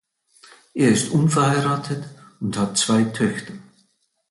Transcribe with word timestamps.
Er 0.73 0.89
ist 0.89 1.11
unverheiratet 1.11 2.05
und 2.39 2.57
hat 2.57 2.75
zwei 2.79 3.03
Töchter. 3.03 3.53